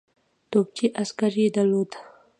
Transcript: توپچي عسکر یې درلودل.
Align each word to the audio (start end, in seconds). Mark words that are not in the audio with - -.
توپچي 0.51 0.85
عسکر 1.01 1.33
یې 1.41 1.47
درلودل. 1.55 1.99